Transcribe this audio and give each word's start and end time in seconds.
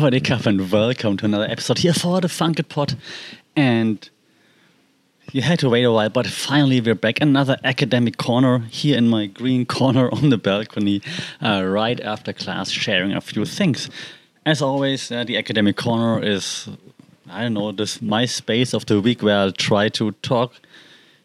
Sawadee 0.00 0.46
and 0.46 0.72
welcome 0.72 1.18
to 1.18 1.26
another 1.26 1.44
episode 1.44 1.76
here 1.76 1.92
for 1.92 2.22
the 2.22 2.28
Funkit 2.28 2.70
Pod. 2.70 2.96
And 3.54 4.08
you 5.30 5.42
had 5.42 5.58
to 5.58 5.68
wait 5.68 5.82
a 5.82 5.92
while, 5.92 6.08
but 6.08 6.26
finally 6.26 6.80
we're 6.80 6.94
back. 6.94 7.20
Another 7.20 7.58
academic 7.64 8.16
corner 8.16 8.60
here 8.70 8.96
in 8.96 9.10
my 9.10 9.26
green 9.26 9.66
corner 9.66 10.08
on 10.10 10.30
the 10.30 10.38
balcony, 10.38 11.02
uh, 11.42 11.64
right 11.66 12.00
after 12.00 12.32
class, 12.32 12.70
sharing 12.70 13.12
a 13.12 13.20
few 13.20 13.44
things. 13.44 13.90
As 14.46 14.62
always, 14.62 15.12
uh, 15.12 15.24
the 15.24 15.36
academic 15.36 15.76
corner 15.76 16.24
is, 16.24 16.70
I 17.28 17.42
don't 17.42 17.52
know, 17.52 17.70
this 17.70 18.00
my 18.00 18.24
space 18.24 18.72
of 18.72 18.86
the 18.86 19.02
week 19.02 19.22
where 19.22 19.36
I'll 19.36 19.52
try 19.52 19.90
to 19.90 20.12
talk 20.22 20.54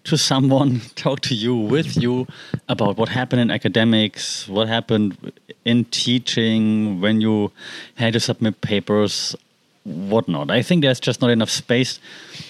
to 0.05 0.17
someone, 0.17 0.81
talk 0.95 1.21
to 1.21 1.35
you, 1.35 1.55
with 1.55 1.97
you 1.97 2.27
about 2.69 2.97
what 2.97 3.09
happened 3.09 3.41
in 3.41 3.51
academics, 3.51 4.47
what 4.47 4.67
happened 4.67 5.33
in 5.65 5.85
teaching, 5.85 7.01
when 7.01 7.21
you 7.21 7.51
had 7.95 8.13
to 8.13 8.19
submit 8.19 8.61
papers, 8.61 9.35
whatnot. 9.83 10.49
I 10.49 10.61
think 10.61 10.81
there's 10.81 10.99
just 10.99 11.21
not 11.21 11.29
enough 11.29 11.49
space 11.49 11.99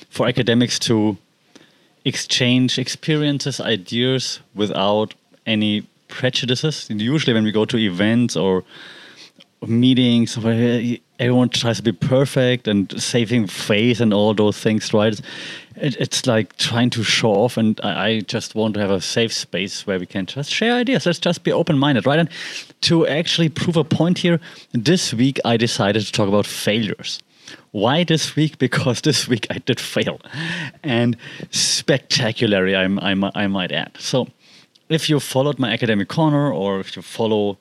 for 0.09 0.27
academics 0.27 0.80
to 0.80 1.17
exchange 2.05 2.77
experiences, 2.77 3.59
ideas 3.59 4.39
without 4.53 5.13
any 5.45 5.88
prejudices. 6.08 6.89
Usually, 6.89 7.33
when 7.33 7.44
we 7.44 7.52
go 7.52 7.66
to 7.66 7.77
events 7.77 8.35
or 8.35 8.63
meetings 9.66 10.38
everyone 11.19 11.49
tries 11.49 11.77
to 11.77 11.83
be 11.83 11.91
perfect 11.91 12.67
and 12.67 13.01
saving 13.01 13.47
face 13.47 13.99
and 13.99 14.13
all 14.13 14.33
those 14.33 14.59
things, 14.59 14.93
right? 14.93 15.19
It, 15.75 15.95
it's 15.97 16.25
like 16.25 16.55
trying 16.57 16.89
to 16.91 17.03
show 17.03 17.31
off, 17.31 17.57
and 17.57 17.79
I, 17.83 18.05
I, 18.05 18.19
just 18.21 18.55
want 18.55 18.73
to 18.75 18.79
have 18.79 18.91
a 18.91 19.01
safe 19.01 19.33
space 19.33 19.85
where 19.85 19.99
we 19.99 20.05
can 20.05 20.25
just 20.25 20.51
share 20.51 20.73
ideas. 20.73 21.05
Let's 21.05 21.19
just 21.19 21.43
be 21.43 21.51
open 21.51 21.77
minded, 21.77 22.05
right? 22.05 22.19
And 22.19 22.29
to 22.81 23.07
actually 23.07 23.49
prove 23.49 23.77
a 23.77 23.83
point 23.83 24.19
here, 24.19 24.39
this 24.73 25.13
week 25.13 25.39
I 25.45 25.57
decided 25.57 26.05
to 26.05 26.11
talk 26.11 26.27
about 26.27 26.45
failures. 26.45 27.19
Why 27.72 28.03
this 28.03 28.35
week? 28.35 28.57
Because 28.59 29.02
this 29.02 29.27
week 29.27 29.47
I 29.50 29.59
did 29.59 29.79
fail, 29.79 30.19
and 30.83 31.17
spectacularly, 31.52 32.75
I, 32.75 32.85
I, 32.85 33.31
I 33.35 33.47
might 33.47 33.72
add. 33.72 33.91
So, 34.00 34.27
if 34.89 35.09
you 35.09 35.19
followed 35.19 35.59
my 35.59 35.72
academic 35.72 36.07
corner, 36.07 36.52
or 36.52 36.79
if 36.79 36.95
you 36.95 37.02
follow 37.02 37.57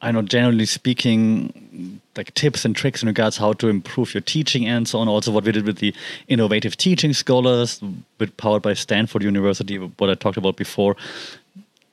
I 0.00 0.12
know, 0.12 0.22
generally 0.22 0.66
speaking, 0.66 2.00
like 2.16 2.32
tips 2.34 2.64
and 2.64 2.74
tricks 2.74 3.02
in 3.02 3.08
regards 3.08 3.36
how 3.36 3.52
to 3.54 3.68
improve 3.68 4.14
your 4.14 4.20
teaching 4.20 4.66
and 4.66 4.86
so 4.86 5.00
on. 5.00 5.08
Also, 5.08 5.32
what 5.32 5.44
we 5.44 5.52
did 5.52 5.66
with 5.66 5.78
the 5.78 5.92
innovative 6.28 6.76
teaching 6.76 7.12
scholars, 7.12 7.80
with 8.18 8.36
powered 8.36 8.62
by 8.62 8.74
Stanford 8.74 9.22
University, 9.24 9.76
what 9.76 10.08
I 10.08 10.14
talked 10.14 10.36
about 10.36 10.56
before. 10.56 10.96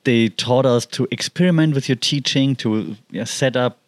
They 0.04 0.28
taught 0.28 0.66
us 0.66 0.86
to 0.86 1.08
experiment 1.10 1.74
with 1.74 1.88
your 1.88 1.96
teaching, 1.96 2.54
to 2.56 2.96
set 3.24 3.56
up 3.56 3.78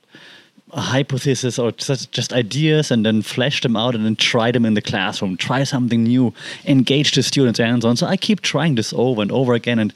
a 0.72 0.80
hypothesis 0.80 1.58
or 1.58 1.72
just, 1.72 2.12
just 2.12 2.33
ideas 2.33 2.91
and 2.91 3.06
then 3.06 3.22
flesh 3.22 3.61
them 3.62 3.77
out 3.77 3.94
and 3.94 4.05
then 4.05 4.16
try 4.16 4.50
them 4.50 4.66
in 4.66 4.74
the 4.74 4.83
classroom, 4.83 5.36
try 5.36 5.64
something 5.64 6.02
new, 6.02 6.34
engage 6.66 7.12
the 7.12 7.22
students 7.22 7.58
and 7.61 7.83
so 7.83 7.89
on. 7.89 7.96
So 7.96 8.06
I 8.06 8.16
keep 8.16 8.41
trying 8.41 8.74
this 8.74 8.92
over 8.92 9.22
and 9.22 9.33
over 9.33 9.55
again 9.55 9.78
and 9.78 9.94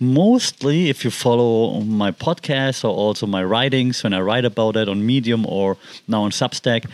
mostly 0.00 0.88
if 0.88 1.04
you 1.04 1.10
follow 1.10 1.80
my 1.80 2.10
podcast 2.10 2.84
or 2.84 2.88
also 2.88 3.26
my 3.26 3.42
writings 3.42 4.02
when 4.04 4.12
i 4.12 4.20
write 4.20 4.44
about 4.44 4.76
it 4.76 4.88
on 4.88 5.04
medium 5.04 5.44
or 5.46 5.76
now 6.06 6.22
on 6.22 6.30
substack 6.30 6.84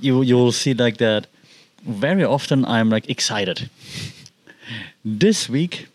you 0.00 0.22
you'll 0.22 0.52
see 0.52 0.74
like 0.74 0.96
that 0.98 1.26
very 1.82 2.24
often 2.24 2.64
i'm 2.64 2.90
like 2.90 3.08
excited. 3.08 3.70
This 5.04 5.48
week 5.48 5.88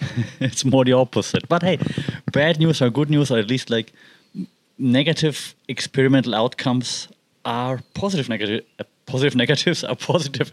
it's 0.40 0.64
more 0.64 0.84
the 0.84 0.92
opposite. 0.92 1.48
But 1.48 1.62
hey 1.62 1.78
bad 2.32 2.58
news 2.58 2.80
or 2.80 2.90
good 2.90 3.10
news 3.10 3.30
or 3.30 3.38
at 3.38 3.48
least 3.48 3.70
like 3.70 3.92
negative 4.78 5.54
experimental 5.68 6.34
outcomes 6.34 7.08
are 7.44 7.80
positive 7.94 8.28
negative 8.28 8.64
positive 9.06 9.34
negatives 9.34 9.82
are 9.84 9.96
positive 10.12 10.52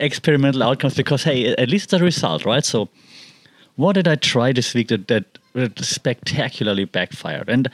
experimental 0.00 0.62
outcomes 0.62 0.94
because 0.94 1.24
hey 1.24 1.54
at 1.54 1.68
least 1.68 1.84
it's 1.84 1.92
a 1.92 2.04
result 2.04 2.44
right? 2.44 2.64
So 2.64 2.88
what 3.78 3.92
did 3.92 4.08
I 4.08 4.16
try 4.16 4.52
this 4.52 4.74
week 4.74 4.88
that, 4.88 5.06
that, 5.06 5.24
that 5.52 5.78
spectacularly 5.78 6.84
backfired? 6.84 7.48
And 7.48 7.70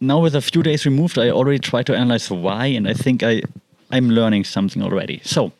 now 0.00 0.18
with 0.18 0.34
a 0.34 0.40
few 0.40 0.62
days 0.62 0.86
removed, 0.86 1.18
I 1.18 1.28
already 1.28 1.58
tried 1.58 1.84
to 1.86 1.94
analyze 1.94 2.30
why, 2.30 2.66
and 2.66 2.88
I 2.88 2.94
think 2.94 3.22
I 3.22 3.42
I'm 3.90 4.08
learning 4.08 4.44
something 4.44 4.82
already. 4.82 5.20
So, 5.22 5.52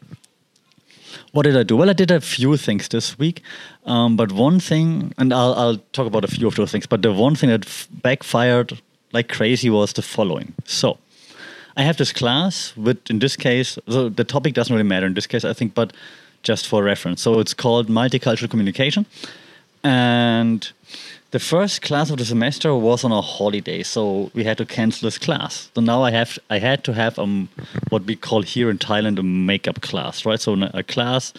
what 1.33 1.43
did 1.43 1.59
I 1.59 1.63
do? 1.63 1.77
Well, 1.77 1.91
I 1.91 1.93
did 1.93 2.11
a 2.11 2.23
few 2.23 2.57
things 2.57 2.89
this 2.89 3.19
week, 3.19 3.43
um, 3.85 4.17
but 4.17 4.33
one 4.33 4.61
thing, 4.61 5.13
and 5.19 5.31
I'll 5.31 5.53
I'll 5.53 5.77
talk 5.93 6.07
about 6.07 6.25
a 6.25 6.29
few 6.29 6.49
of 6.49 6.55
those 6.55 6.73
things. 6.73 6.87
But 6.87 7.03
the 7.03 7.13
one 7.13 7.35
thing 7.35 7.51
that 7.51 7.67
f- 7.67 7.87
backfired 7.91 8.81
like 9.13 9.29
crazy 9.29 9.69
was 9.69 9.93
the 9.93 10.03
following. 10.03 10.55
So, 10.65 10.97
I 11.77 11.83
have 11.83 11.99
this 11.99 12.15
class 12.15 12.75
with, 12.79 12.99
in 13.11 13.19
this 13.19 13.37
case, 13.37 13.79
so 13.87 14.09
the 14.09 14.25
topic 14.25 14.55
doesn't 14.55 14.75
really 14.75 14.89
matter 14.89 15.07
in 15.07 15.13
this 15.13 15.27
case, 15.27 15.45
I 15.45 15.53
think, 15.53 15.75
but 15.75 15.93
just 16.43 16.67
for 16.67 16.83
reference. 16.83 17.21
So 17.21 17.41
it's 17.41 17.53
called 17.53 17.89
multicultural 17.89 18.49
communication, 18.49 19.05
and 19.83 20.71
the 21.31 21.39
first 21.39 21.83
class 21.83 22.11
of 22.11 22.19
the 22.19 22.25
semester 22.25 22.75
was 22.75 23.05
on 23.05 23.13
a 23.13 23.21
holiday, 23.21 23.83
so 23.83 24.31
we 24.35 24.43
had 24.43 24.59
to 24.59 24.67
cancel 24.67 25.07
this 25.07 25.19
class. 25.19 25.71
So 25.75 25.81
now 25.81 26.03
I 26.03 26.11
have 26.11 26.39
I 26.51 26.59
had 26.59 26.83
to 26.85 26.93
have 26.93 27.19
um 27.19 27.49
what 27.89 28.05
we 28.05 28.17
call 28.17 28.43
here 28.43 28.69
in 28.69 28.79
Thailand 28.79 29.19
a 29.19 29.23
makeup 29.23 29.81
class, 29.81 30.27
right? 30.27 30.41
So 30.41 30.55
a 30.75 30.83
class 30.83 31.33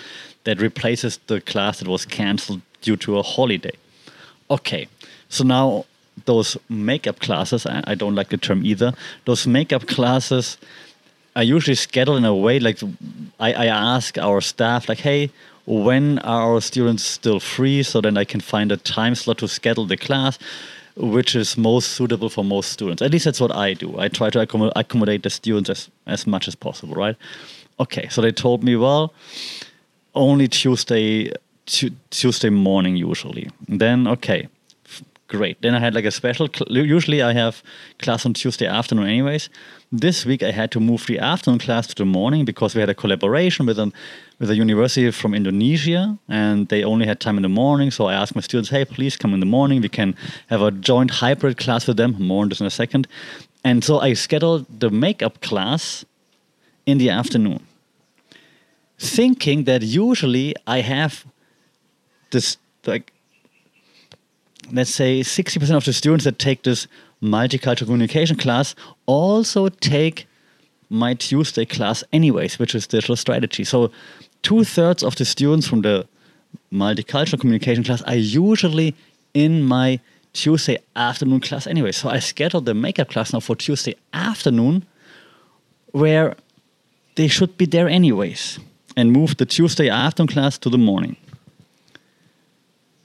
that 0.45 0.61
replaces 0.61 1.19
the 1.27 1.41
class 1.41 1.79
that 1.79 1.87
was 1.87 2.05
canceled 2.05 2.61
due 2.81 2.95
to 2.97 3.19
a 3.19 3.23
holiday. 3.23 3.75
Okay, 4.49 4.87
so 5.29 5.43
now 5.43 5.85
those 6.25 6.57
makeup 6.69 7.19
classes, 7.19 7.65
I, 7.65 7.83
I 7.87 7.95
don't 7.95 8.15
like 8.15 8.29
the 8.29 8.37
term 8.37 8.65
either. 8.65 8.93
Those 9.25 9.45
makeup 9.47 9.87
classes 9.87 10.57
are 11.35 11.43
usually 11.43 11.75
scheduled 11.75 12.17
in 12.17 12.25
a 12.25 12.35
way 12.35 12.59
like 12.59 12.79
I, 13.39 13.53
I 13.53 13.65
ask 13.67 14.17
our 14.17 14.41
staff 14.41 14.89
like, 14.89 14.99
hey, 14.99 15.31
when 15.65 16.19
are 16.19 16.53
our 16.53 16.61
students 16.61 17.03
still 17.03 17.39
free 17.39 17.83
so 17.83 18.01
then 18.01 18.17
I 18.17 18.25
can 18.25 18.41
find 18.41 18.71
a 18.71 18.77
time 18.77 19.15
slot 19.15 19.37
to 19.39 19.47
schedule 19.47 19.85
the 19.85 19.97
class 19.97 20.37
which 20.95 21.35
is 21.35 21.57
most 21.57 21.89
suitable 21.89 22.29
for 22.29 22.43
most 22.43 22.71
students. 22.71 23.01
At 23.01 23.11
least 23.11 23.25
that's 23.25 23.39
what 23.39 23.55
I 23.55 23.73
do. 23.73 23.97
I 23.97 24.09
try 24.09 24.29
to 24.29 24.41
accommodate, 24.41 24.73
accommodate 24.75 25.23
the 25.23 25.29
students 25.29 25.69
as, 25.69 25.89
as 26.05 26.27
much 26.27 26.47
as 26.47 26.55
possible, 26.55 26.95
right? 26.95 27.15
Okay, 27.79 28.07
so 28.09 28.21
they 28.21 28.31
told 28.31 28.63
me, 28.63 28.75
well, 28.75 29.13
only 30.13 30.47
Tuesday 30.47 31.31
Tuesday 31.65 32.49
morning 32.49 32.97
usually. 32.97 33.49
then 33.67 34.07
okay, 34.07 34.47
great. 35.31 35.61
Then 35.61 35.73
I 35.73 35.79
had 35.79 35.93
like 35.95 36.05
a 36.05 36.11
special. 36.11 36.47
usually 36.69 37.21
I 37.21 37.33
have 37.33 37.63
class 37.99 38.25
on 38.25 38.33
Tuesday 38.33 38.67
afternoon, 38.67 39.07
anyways. 39.07 39.49
This 39.91 40.25
week 40.25 40.43
I 40.43 40.51
had 40.51 40.69
to 40.71 40.79
move 40.79 41.05
the 41.05 41.19
afternoon 41.19 41.59
class 41.59 41.87
to 41.87 41.95
the 41.95 42.05
morning 42.05 42.45
because 42.45 42.75
we 42.75 42.81
had 42.81 42.89
a 42.89 42.93
collaboration 42.93 43.65
with 43.65 43.79
a 43.79 43.91
with 44.39 44.49
a 44.49 44.55
university 44.55 45.09
from 45.11 45.33
Indonesia, 45.33 46.17
and 46.27 46.67
they 46.67 46.83
only 46.83 47.05
had 47.05 47.19
time 47.19 47.37
in 47.37 47.43
the 47.43 47.55
morning. 47.63 47.91
So 47.91 48.01
I 48.11 48.13
asked 48.13 48.35
my 48.35 48.41
students, 48.41 48.69
"Hey, 48.69 48.83
please 48.85 49.15
come 49.21 49.33
in 49.33 49.39
the 49.39 49.51
morning. 49.57 49.81
We 49.81 49.89
can 49.89 50.15
have 50.47 50.61
a 50.61 50.71
joint 50.89 51.11
hybrid 51.23 51.55
class 51.63 51.87
with 51.87 51.97
them." 51.97 52.11
More 52.19 52.43
on 52.43 52.49
this 52.49 52.61
in 52.61 52.67
a 52.67 52.77
second. 52.83 53.07
And 53.63 53.83
so 53.83 53.93
I 54.07 54.13
scheduled 54.13 54.65
the 54.83 54.89
makeup 54.89 55.35
class 55.49 56.05
in 56.85 56.97
the 56.97 57.09
afternoon, 57.09 57.61
thinking 58.97 59.65
that 59.65 59.81
usually 59.81 60.55
I 60.75 60.81
have 60.81 61.25
this 62.31 62.57
like 62.85 63.13
let's 64.71 64.93
say 64.93 65.21
60% 65.21 65.75
of 65.75 65.85
the 65.85 65.93
students 65.93 66.25
that 66.25 66.39
take 66.39 66.63
this 66.63 66.87
multicultural 67.21 67.85
communication 67.85 68.37
class 68.37 68.75
also 69.05 69.69
take 69.69 70.27
my 70.89 71.13
Tuesday 71.13 71.65
class 71.65 72.03
anyways, 72.11 72.59
which 72.59 72.75
is 72.75 72.87
digital 72.87 73.15
strategy. 73.15 73.63
So 73.63 73.91
two 74.43 74.63
thirds 74.63 75.03
of 75.03 75.15
the 75.15 75.25
students 75.25 75.67
from 75.67 75.81
the 75.81 76.07
multicultural 76.71 77.39
communication 77.39 77.83
class 77.83 78.01
are 78.03 78.15
usually 78.15 78.95
in 79.33 79.63
my 79.63 79.99
Tuesday 80.33 80.77
afternoon 80.95 81.39
class 81.39 81.67
anyway. 81.67 81.91
So 81.91 82.09
I 82.09 82.19
scheduled 82.19 82.65
the 82.65 82.73
makeup 82.73 83.09
class 83.09 83.33
now 83.33 83.39
for 83.39 83.55
Tuesday 83.55 83.95
afternoon 84.13 84.85
where 85.91 86.35
they 87.15 87.27
should 87.27 87.57
be 87.57 87.65
there 87.65 87.87
anyways 87.87 88.59
and 88.95 89.11
move 89.11 89.37
the 89.37 89.45
Tuesday 89.45 89.89
afternoon 89.89 90.27
class 90.27 90.57
to 90.59 90.69
the 90.69 90.77
morning. 90.77 91.17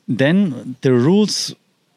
Then 0.09 0.77
the 0.83 0.93
rules 0.93 1.55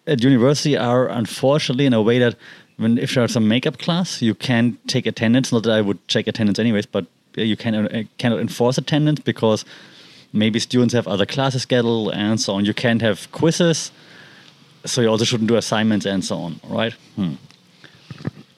at 0.08 0.24
university 0.24 0.76
are 0.76 1.08
unfortunately 1.08 1.86
in 1.86 1.94
a 1.94 2.02
way 2.02 2.20
that 2.20 2.36
when 2.78 2.98
if 2.98 3.14
there's 3.14 3.36
a 3.36 3.40
makeup 3.40 3.78
class, 3.78 4.22
you 4.22 4.34
can't 4.34 4.76
take 4.88 5.06
attendance. 5.06 5.52
Not 5.52 5.64
that 5.64 5.74
I 5.74 5.82
would 5.82 6.06
check 6.08 6.28
attendance 6.28 6.60
anyways, 6.60 6.86
but 6.86 7.06
you 7.36 7.56
can, 7.56 7.76
uh, 7.76 8.04
cannot 8.18 8.40
enforce 8.40 8.78
attendance 8.78 9.20
because 9.20 9.66
maybe 10.34 10.60
students 10.60 10.94
have 10.94 11.08
other 11.08 11.26
classes 11.26 11.64
scheduled 11.64 12.14
and 12.14 12.40
so 12.40 12.54
on. 12.54 12.66
You 12.66 12.74
can't 12.74 13.02
have 13.02 13.32
quizzes, 13.32 13.92
so 14.86 15.02
you 15.02 15.08
also 15.08 15.26
shouldn't 15.26 15.50
do 15.50 15.56
assignments 15.56 16.06
and 16.06 16.24
so 16.24 16.38
on, 16.38 16.60
right? 16.68 16.94
Hmm. 17.16 17.34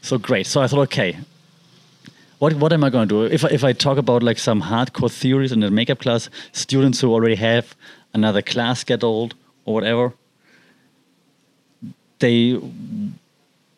So 0.02 0.18
great. 0.18 0.48
So 0.48 0.62
I 0.62 0.68
thought, 0.68 0.80
okay, 0.82 1.18
what 2.40 2.54
what 2.54 2.74
am 2.74 2.84
I 2.84 2.90
going 2.90 3.08
to 3.08 3.28
do 3.28 3.34
if 3.34 3.46
I, 3.46 3.50
if 3.50 3.64
I 3.64 3.74
talk 3.74 3.98
about 3.98 4.24
like 4.24 4.40
some 4.40 4.62
hardcore 4.64 5.12
theories 5.12 5.52
in 5.52 5.60
the 5.60 5.72
makeup 5.72 6.00
class? 6.00 6.30
Students 6.52 7.02
who 7.02 7.14
already 7.14 7.36
have 7.36 7.76
another 8.14 8.42
class 8.42 8.80
scheduled 8.80 9.36
or 9.66 9.74
whatever, 9.74 10.14
they 12.20 12.60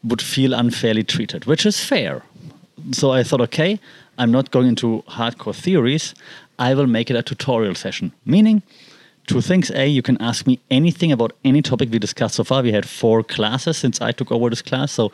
would 0.04 0.22
feel 0.22 0.54
unfairly 0.54 1.04
treated, 1.04 1.46
which 1.46 1.66
is 1.66 1.84
fair. 1.84 2.24
so 2.92 3.12
I 3.12 3.24
thought, 3.24 3.42
okay, 3.42 3.80
I'm 4.18 4.32
not 4.32 4.52
going 4.52 4.68
into 4.68 5.04
hardcore 5.08 5.56
theories. 5.56 6.14
I 6.60 6.74
will 6.74 6.88
make 6.88 7.10
it 7.10 7.16
a 7.16 7.24
tutorial 7.24 7.76
session, 7.76 8.12
meaning 8.26 8.62
two 9.28 9.42
things. 9.42 9.72
A, 9.72 9.88
you 9.88 10.02
can 10.02 10.22
ask 10.22 10.46
me 10.46 10.60
anything 10.70 11.12
about 11.12 11.34
any 11.44 11.62
topic 11.62 11.90
we 11.90 12.00
discussed 12.00 12.36
so 12.36 12.44
far. 12.44 12.62
We 12.62 12.72
had 12.72 12.88
four 12.88 13.24
classes 13.24 13.78
since 13.78 14.02
I 14.02 14.12
took 14.12 14.32
over 14.32 14.50
this 14.50 14.62
class. 14.62 14.92
So, 14.92 15.12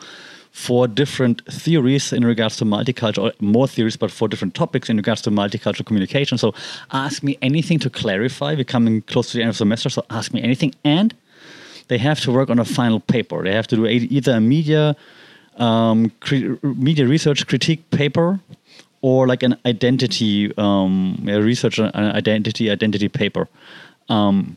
four 0.52 0.88
different 0.88 1.44
theories 1.46 2.12
in 2.12 2.24
regards 2.24 2.56
to 2.56 2.64
multicultural, 2.64 3.32
more 3.40 3.68
theories, 3.68 3.96
but 3.96 4.10
four 4.10 4.28
different 4.28 4.54
topics 4.54 4.88
in 4.88 4.96
regards 4.96 5.22
to 5.22 5.30
multicultural 5.30 5.86
communication. 5.86 6.38
So, 6.38 6.54
ask 6.92 7.22
me 7.22 7.38
anything 7.40 7.78
to 7.80 7.90
clarify. 7.90 8.54
We're 8.54 8.64
coming 8.64 9.02
close 9.02 9.30
to 9.30 9.36
the 9.36 9.42
end 9.42 9.50
of 9.50 9.54
the 9.54 9.58
semester, 9.58 9.88
so 9.88 10.04
ask 10.10 10.32
me 10.32 10.42
anything. 10.42 10.74
And 10.84 11.14
they 11.88 11.98
have 11.98 12.20
to 12.20 12.32
work 12.32 12.50
on 12.50 12.58
a 12.58 12.64
final 12.64 13.00
paper. 13.00 13.42
They 13.42 13.52
have 13.52 13.66
to 13.68 13.76
do 13.76 13.86
either 13.86 14.32
a 14.36 14.40
media 14.40 14.96
um, 15.56 16.12
media 16.62 17.06
research 17.06 17.46
critique 17.46 17.90
paper 17.90 18.40
or 19.02 19.26
like 19.26 19.42
an 19.42 19.56
identity 19.66 20.56
um, 20.56 21.18
research 21.24 21.78
an 21.78 21.90
identity 21.94 22.70
identity 22.70 23.08
paper. 23.08 23.48
Um, 24.08 24.56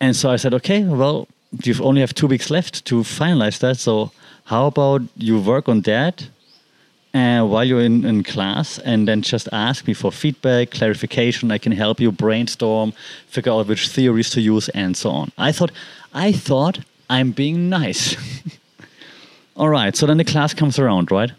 and 0.00 0.14
so 0.14 0.30
I 0.30 0.36
said, 0.36 0.54
okay, 0.54 0.84
well, 0.84 1.28
you 1.62 1.74
only 1.82 2.00
have 2.00 2.14
two 2.14 2.26
weeks 2.26 2.50
left 2.50 2.84
to 2.86 3.02
finalize 3.02 3.58
that. 3.60 3.78
So 3.78 4.10
how 4.44 4.66
about 4.66 5.02
you 5.16 5.40
work 5.40 5.68
on 5.68 5.82
that 5.82 6.28
uh, 7.14 7.44
while 7.44 7.64
you're 7.64 7.80
in, 7.80 8.04
in 8.04 8.22
class 8.22 8.78
and 8.80 9.06
then 9.06 9.22
just 9.22 9.48
ask 9.52 9.86
me 9.86 9.94
for 9.94 10.10
feedback, 10.10 10.70
clarification. 10.70 11.50
I 11.50 11.58
can 11.58 11.72
help 11.72 12.00
you 12.00 12.10
brainstorm, 12.10 12.92
figure 13.28 13.52
out 13.52 13.68
which 13.68 13.88
theories 13.88 14.30
to 14.30 14.40
use, 14.40 14.68
and 14.70 14.96
so 14.96 15.10
on. 15.10 15.32
I 15.38 15.52
thought, 15.52 15.70
I 16.12 16.32
thought 16.32 16.80
I'm 17.08 17.30
being 17.30 17.68
nice. 17.68 18.16
All 19.56 19.68
right, 19.68 19.94
so 19.94 20.06
then 20.06 20.16
the 20.16 20.24
class 20.24 20.52
comes 20.52 20.78
around, 20.78 21.10
right? 21.12 21.30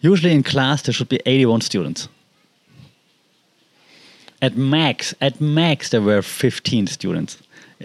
Usually 0.00 0.34
in 0.34 0.42
class 0.42 0.82
there 0.82 0.92
should 0.92 1.08
be 1.08 1.20
81 1.24 1.62
students. 1.62 2.08
At 4.42 4.54
max, 4.54 5.14
at 5.22 5.40
max 5.40 5.88
there 5.88 6.02
were 6.02 6.20
15 6.20 6.86
students 6.88 7.38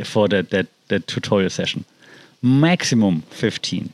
for 0.03 0.27
that, 0.27 0.49
that, 0.51 0.67
that 0.87 1.07
tutorial 1.07 1.49
session. 1.49 1.85
Maximum 2.41 3.21
15. 3.29 3.91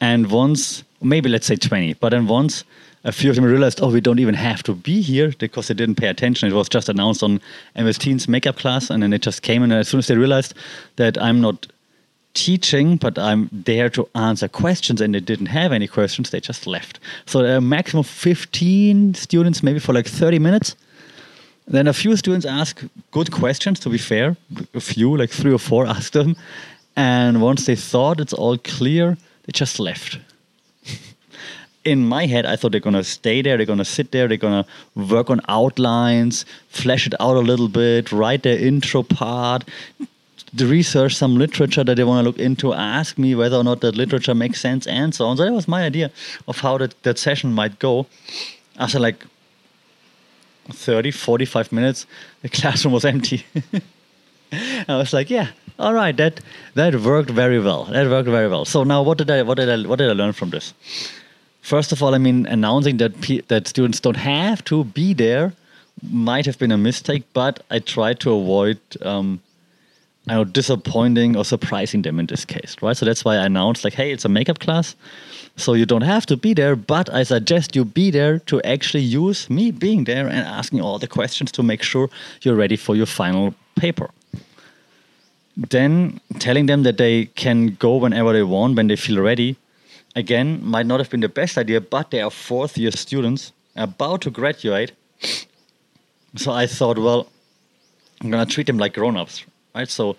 And 0.00 0.30
once, 0.30 0.84
maybe 1.00 1.28
let's 1.28 1.46
say 1.46 1.56
20, 1.56 1.94
but 1.94 2.10
then 2.10 2.26
once 2.26 2.64
a 3.06 3.12
few 3.12 3.30
of 3.30 3.36
them 3.36 3.44
realized, 3.44 3.80
oh, 3.80 3.90
we 3.90 4.00
don't 4.00 4.18
even 4.18 4.34
have 4.34 4.64
to 4.64 4.74
be 4.74 5.00
here 5.00 5.32
because 5.38 5.68
they 5.68 5.74
didn't 5.74 5.94
pay 5.94 6.08
attention. 6.08 6.50
It 6.50 6.54
was 6.54 6.68
just 6.68 6.88
announced 6.88 7.22
on 7.22 7.40
MS 7.76 7.98
Teams 7.98 8.26
makeup 8.26 8.56
class, 8.56 8.90
and 8.90 9.00
then 9.00 9.10
they 9.10 9.18
just 9.18 9.42
came 9.42 9.62
in. 9.62 9.70
And 9.70 9.80
as 9.80 9.88
soon 9.88 9.98
as 9.98 10.08
they 10.08 10.16
realized 10.16 10.54
that 10.96 11.16
I'm 11.22 11.40
not 11.40 11.68
teaching, 12.34 12.96
but 12.96 13.16
I'm 13.16 13.48
there 13.52 13.88
to 13.90 14.08
answer 14.16 14.48
questions, 14.48 15.00
and 15.00 15.14
they 15.14 15.20
didn't 15.20 15.46
have 15.46 15.72
any 15.72 15.86
questions, 15.86 16.30
they 16.30 16.40
just 16.40 16.66
left. 16.66 16.98
So 17.26 17.44
a 17.44 17.60
maximum 17.60 18.00
of 18.00 18.08
15 18.08 19.14
students, 19.14 19.62
maybe 19.62 19.78
for 19.78 19.92
like 19.92 20.08
30 20.08 20.40
minutes. 20.40 20.74
Then 21.66 21.88
a 21.88 21.92
few 21.92 22.16
students 22.16 22.46
ask 22.46 22.82
good 23.10 23.32
questions, 23.32 23.80
to 23.80 23.88
be 23.88 23.98
fair. 23.98 24.36
A 24.74 24.80
few, 24.80 25.16
like 25.16 25.30
three 25.30 25.52
or 25.52 25.58
four, 25.58 25.86
ask 25.96 26.12
them. 26.12 26.36
And 26.96 27.42
once 27.42 27.66
they 27.66 27.76
thought 27.76 28.20
it's 28.20 28.32
all 28.32 28.56
clear, 28.58 29.18
they 29.44 29.52
just 29.52 29.78
left. 29.80 30.18
In 31.84 32.06
my 32.06 32.26
head, 32.26 32.46
I 32.46 32.56
thought 32.56 32.72
they're 32.72 32.80
gonna 32.80 33.04
stay 33.04 33.42
there, 33.42 33.56
they're 33.56 33.66
gonna 33.66 33.84
sit 33.84 34.12
there, 34.12 34.28
they're 34.28 34.36
gonna 34.36 34.66
work 34.94 35.28
on 35.30 35.40
outlines, 35.48 36.44
flesh 36.68 37.06
it 37.06 37.14
out 37.20 37.36
a 37.36 37.40
little 37.40 37.68
bit, 37.68 38.10
write 38.10 38.42
their 38.42 38.58
intro 38.58 39.02
part, 39.02 39.64
research 40.58 41.14
some 41.14 41.36
literature 41.36 41.84
that 41.84 41.96
they 41.96 42.04
want 42.04 42.24
to 42.24 42.28
look 42.28 42.38
into, 42.38 42.72
ask 42.72 43.18
me 43.18 43.34
whether 43.34 43.56
or 43.56 43.64
not 43.64 43.80
that 43.82 43.96
literature 43.96 44.34
makes 44.34 44.60
sense, 44.60 44.86
and 44.86 45.14
so 45.14 45.26
on. 45.26 45.36
So 45.36 45.44
that 45.44 45.52
was 45.52 45.68
my 45.68 45.84
idea 45.84 46.10
of 46.48 46.58
how 46.58 46.78
that, 46.78 47.00
that 47.02 47.18
session 47.18 47.52
might 47.52 47.78
go. 47.78 48.06
After 48.78 48.98
like 48.98 49.24
30, 50.70 51.10
45 51.10 51.72
minutes, 51.72 52.06
the 52.42 52.48
classroom 52.58 52.94
was 52.94 53.04
empty. 53.04 53.44
I 54.52 54.96
was 54.96 55.12
like, 55.12 55.28
yeah, 55.28 55.48
all 55.78 55.92
right, 55.92 56.16
that 56.16 56.40
that 56.74 56.94
worked 56.94 57.30
very 57.30 57.58
well. 57.58 57.84
That 57.84 58.08
worked 58.08 58.28
very 58.28 58.48
well. 58.48 58.64
So 58.64 58.84
now, 58.84 59.02
what 59.02 59.18
did 59.18 59.30
I 59.30 59.42
what 59.42 59.56
did 59.56 59.68
I 59.68 59.88
what 59.88 59.98
did 59.98 60.08
I 60.08 60.12
learn 60.12 60.32
from 60.32 60.50
this? 60.50 60.72
First 61.60 61.92
of 61.92 62.02
all, 62.02 62.14
I 62.14 62.18
mean, 62.18 62.46
announcing 62.46 62.98
that 62.98 63.12
that 63.48 63.66
students 63.66 64.00
don't 64.00 64.16
have 64.16 64.64
to 64.64 64.84
be 64.84 65.12
there 65.14 65.52
might 66.02 66.46
have 66.46 66.58
been 66.58 66.72
a 66.72 66.78
mistake, 66.78 67.24
but 67.32 67.62
I 67.70 67.78
tried 67.78 68.20
to 68.20 68.32
avoid 68.32 68.78
um, 69.02 69.40
I 70.28 70.34
know, 70.34 70.44
disappointing 70.44 71.36
or 71.36 71.44
surprising 71.44 72.02
them 72.02 72.18
in 72.18 72.26
this 72.26 72.44
case, 72.44 72.74
right? 72.82 72.96
So 72.96 73.06
that's 73.06 73.24
why 73.24 73.36
I 73.36 73.46
announced, 73.46 73.84
like, 73.84 73.94
hey, 73.94 74.10
it's 74.10 74.24
a 74.24 74.28
makeup 74.28 74.58
class, 74.58 74.96
so 75.56 75.74
you 75.74 75.86
don't 75.86 76.02
have 76.02 76.26
to 76.26 76.36
be 76.36 76.52
there, 76.52 76.74
but 76.74 77.08
I 77.12 77.22
suggest 77.22 77.76
you 77.76 77.84
be 77.84 78.10
there 78.10 78.40
to 78.40 78.60
actually 78.62 79.04
use 79.04 79.48
me 79.48 79.70
being 79.70 80.04
there 80.04 80.26
and 80.26 80.38
asking 80.38 80.80
all 80.80 80.98
the 80.98 81.06
questions 81.06 81.52
to 81.52 81.62
make 81.62 81.82
sure 81.82 82.10
you're 82.42 82.56
ready 82.56 82.76
for 82.76 82.96
your 82.96 83.06
final 83.06 83.54
paper. 83.76 84.10
Then 85.56 86.20
telling 86.38 86.66
them 86.66 86.82
that 86.82 86.98
they 86.98 87.26
can 87.26 87.76
go 87.78 87.96
whenever 87.96 88.32
they 88.32 88.42
want 88.42 88.76
when 88.76 88.88
they 88.88 88.96
feel 88.96 89.22
ready, 89.22 89.56
again, 90.16 90.60
might 90.62 90.86
not 90.86 90.98
have 90.98 91.08
been 91.08 91.20
the 91.20 91.28
best 91.28 91.56
idea, 91.56 91.80
but 91.80 92.10
they 92.10 92.20
are 92.20 92.30
fourth 92.30 92.76
year 92.76 92.90
students 92.90 93.52
about 93.76 94.22
to 94.22 94.30
graduate. 94.30 94.92
So 96.34 96.52
I 96.52 96.66
thought, 96.66 96.98
well, 96.98 97.28
I'm 98.20 98.30
gonna 98.30 98.44
treat 98.44 98.66
them 98.66 98.76
like 98.76 98.94
grown 98.94 99.16
ups, 99.16 99.44
right? 99.76 99.88
So 99.88 100.16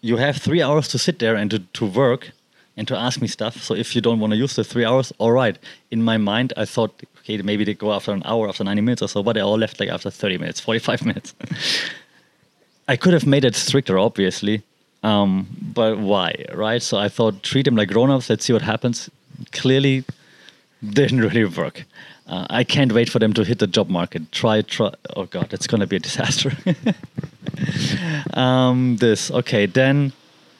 you 0.00 0.16
have 0.16 0.36
three 0.36 0.62
hours 0.62 0.88
to 0.88 0.98
sit 0.98 1.18
there 1.18 1.36
and 1.36 1.50
to, 1.50 1.58
to 1.58 1.86
work 1.86 2.30
and 2.76 2.86
to 2.88 2.96
ask 2.96 3.20
me 3.20 3.28
stuff. 3.28 3.62
So 3.62 3.74
if 3.74 3.94
you 3.94 4.00
don't 4.00 4.20
want 4.20 4.32
to 4.32 4.36
use 4.36 4.54
the 4.54 4.64
three 4.64 4.84
hours, 4.84 5.12
all 5.18 5.32
right. 5.32 5.58
In 5.90 6.02
my 6.02 6.16
mind, 6.16 6.52
I 6.56 6.64
thought, 6.64 6.92
okay, 7.18 7.36
maybe 7.42 7.64
they 7.64 7.74
go 7.74 7.92
after 7.92 8.12
an 8.12 8.22
hour, 8.24 8.48
after 8.48 8.64
90 8.64 8.82
minutes 8.82 9.02
or 9.02 9.08
so, 9.08 9.22
but 9.22 9.32
they 9.32 9.40
all 9.40 9.58
left 9.58 9.80
like 9.80 9.88
after 9.88 10.10
30 10.10 10.38
minutes, 10.38 10.60
45 10.68 11.04
minutes. 11.04 11.34
I 12.86 12.96
could 12.96 13.12
have 13.12 13.26
made 13.26 13.44
it 13.44 13.54
stricter, 13.54 13.98
obviously, 13.98 14.62
um, 15.02 15.46
but 15.74 15.98
why, 15.98 16.44
right? 16.54 16.82
So 16.82 16.98
I 16.98 17.08
thought, 17.08 17.42
treat 17.42 17.64
them 17.64 17.76
like 17.76 17.88
grown-ups. 17.88 18.30
Let's 18.30 18.44
see 18.44 18.52
what 18.52 18.62
happens. 18.62 19.10
Clearly, 19.52 20.04
didn't 20.98 21.20
really 21.20 21.44
work. 21.44 21.84
Uh, 22.28 22.46
I 22.50 22.62
can't 22.62 22.92
wait 22.92 23.08
for 23.08 23.18
them 23.18 23.32
to 23.34 23.44
hit 23.44 23.58
the 23.58 23.66
job 23.66 23.88
market. 23.88 24.30
Try, 24.32 24.60
try. 24.62 24.92
Oh 25.16 25.24
God, 25.24 25.52
it's 25.52 25.66
gonna 25.66 25.86
be 25.86 25.96
a 25.96 26.00
disaster. 26.00 26.52
um, 28.34 28.96
this 28.98 29.30
okay 29.30 29.66
then 29.66 30.12